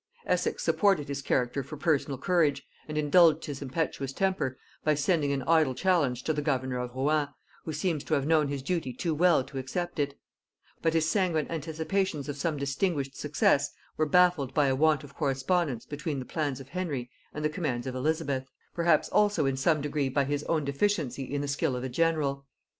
Essex 0.25 0.63
supported 0.63 1.07
his 1.09 1.21
character 1.21 1.61
for 1.61 1.77
personal 1.77 2.17
courage, 2.17 2.63
and 2.87 2.97
indulged 2.97 3.45
his 3.45 3.61
impetuous 3.61 4.11
temper, 4.11 4.57
by 4.83 4.95
sending 4.95 5.31
an 5.31 5.43
idle 5.43 5.75
challenge 5.75 6.23
to 6.23 6.33
the 6.33 6.41
governor 6.41 6.79
of 6.79 6.95
Rouen, 6.95 7.27
who 7.65 7.71
seems 7.71 8.03
to 8.05 8.15
have 8.15 8.25
known 8.25 8.47
his 8.47 8.63
duty 8.63 8.93
too 8.93 9.13
well 9.13 9.43
to 9.43 9.59
accept 9.59 9.99
it; 9.99 10.15
but 10.81 10.95
his 10.95 11.07
sanguine 11.07 11.47
anticipations 11.51 12.27
of 12.27 12.35
some 12.35 12.57
distinguished 12.57 13.15
success 13.15 13.69
were 13.95 14.07
baffled 14.07 14.55
by 14.55 14.65
a 14.65 14.75
want 14.75 15.03
of 15.03 15.13
correspondence 15.13 15.85
between 15.85 16.17
the 16.17 16.25
plans 16.25 16.59
of 16.59 16.69
Henry 16.69 17.11
and 17.31 17.45
the 17.45 17.49
commands 17.49 17.85
of 17.85 17.93
Elizabeth; 17.93 18.47
perhaps 18.73 19.07
also 19.09 19.45
in 19.45 19.55
some 19.55 19.81
degree 19.81 20.09
by 20.09 20.23
his 20.23 20.43
own 20.45 20.65
deficiency 20.65 21.25
in 21.31 21.41
the 21.41 21.47
skill 21.47 21.75
of 21.75 21.83
a 21.83 21.89
general. 21.89 22.47